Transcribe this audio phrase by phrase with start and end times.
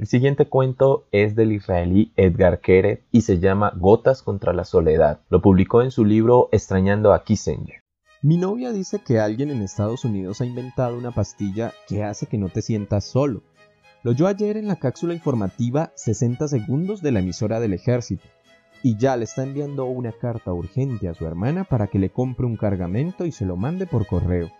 [0.00, 5.20] El siguiente cuento es del israelí Edgar Keret y se llama Gotas contra la soledad.
[5.28, 7.82] Lo publicó en su libro Extrañando a Kissinger.
[8.22, 12.38] Mi novia dice que alguien en Estados Unidos ha inventado una pastilla que hace que
[12.38, 13.42] no te sientas solo.
[14.02, 18.24] Lo oyó ayer en la cápsula informativa 60 segundos de la emisora del ejército
[18.82, 22.46] y ya le está enviando una carta urgente a su hermana para que le compre
[22.46, 24.50] un cargamento y se lo mande por correo.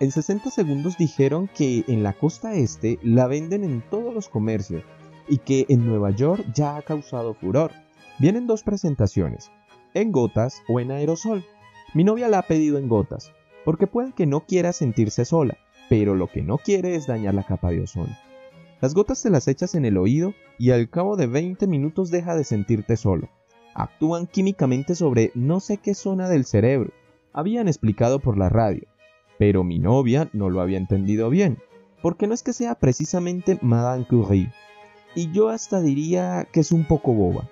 [0.00, 4.82] En 60 segundos dijeron que en la costa este la venden en todos los comercios
[5.28, 7.72] y que en Nueva York ya ha causado furor.
[8.18, 9.50] Vienen dos presentaciones,
[9.92, 11.44] en gotas o en aerosol.
[11.92, 13.30] Mi novia la ha pedido en gotas,
[13.66, 15.58] porque puede que no quiera sentirse sola,
[15.90, 18.16] pero lo que no quiere es dañar la capa de ozono.
[18.80, 22.34] Las gotas te las echas en el oído y al cabo de 20 minutos deja
[22.34, 23.28] de sentirte solo.
[23.74, 26.90] Actúan químicamente sobre no sé qué zona del cerebro.
[27.34, 28.88] Habían explicado por la radio,
[29.40, 31.56] pero mi novia no lo había entendido bien,
[32.02, 34.52] porque no es que sea precisamente Madame Curie,
[35.14, 37.48] y yo hasta diría que es un poco boba.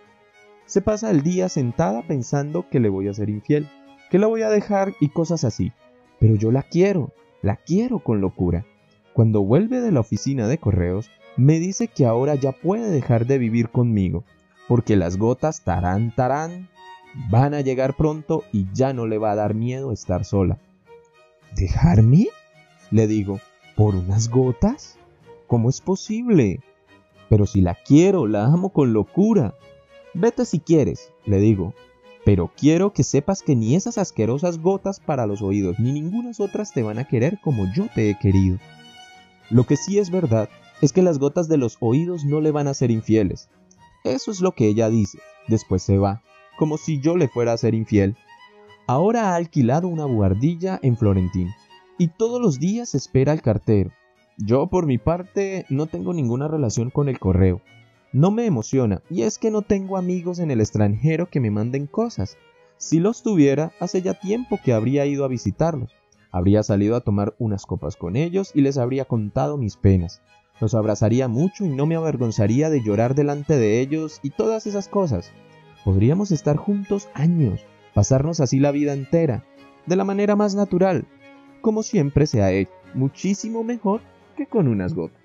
[0.67, 3.71] Se pasa el día sentada pensando que le voy a ser infiel,
[4.11, 5.73] que la voy a dejar y cosas así,
[6.21, 8.67] pero yo la quiero, la quiero con locura.
[9.15, 13.39] Cuando vuelve de la oficina de correos, me dice que ahora ya puede dejar de
[13.39, 14.25] vivir conmigo,
[14.69, 16.69] porque las gotas tarán tarán
[17.31, 20.59] van a llegar pronto y ya no le va a dar miedo estar sola.
[21.55, 22.29] ¿Dejarme?
[22.91, 23.41] Le digo,
[23.77, 24.99] ¿por unas gotas?
[25.47, 26.61] ¿Cómo es posible?
[27.29, 29.55] Pero si la quiero, la amo con locura.
[30.15, 31.75] Vete si quieres, le digo,
[32.25, 36.73] pero quiero que sepas que ni esas asquerosas gotas para los oídos ni ninguna otras
[36.73, 38.59] te van a querer como yo te he querido.
[39.51, 40.49] Lo que sí es verdad
[40.83, 43.49] es que las gotas de los oídos no le van a ser infieles.
[44.05, 45.19] Eso es lo que ella dice.
[45.49, 46.23] Después se va,
[46.59, 48.17] como si yo le fuera a ser infiel.
[48.91, 51.51] Ahora ha alquilado una buhardilla en Florentín
[51.99, 53.91] y todos los días espera al cartero.
[54.39, 57.61] Yo por mi parte no tengo ninguna relación con el correo.
[58.15, 61.87] No me emociona y es que no tengo amigos en el extranjero que me manden
[61.87, 62.39] cosas.
[62.79, 65.93] Si los tuviera, hace ya tiempo que habría ido a visitarlos.
[66.31, 70.23] Habría salido a tomar unas copas con ellos y les habría contado mis penas.
[70.63, 74.89] Los abrazaría mucho y no me avergonzaría de llorar delante de ellos y todas esas
[74.89, 75.31] cosas.
[75.85, 79.45] Podríamos estar juntos años, pasarnos así la vida entera,
[79.87, 81.07] de la manera más natural,
[81.61, 84.01] como siempre se ha hecho, muchísimo mejor
[84.37, 85.18] que con unas gotas.